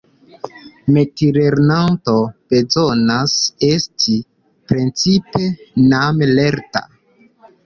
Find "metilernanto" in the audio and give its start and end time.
0.93-2.15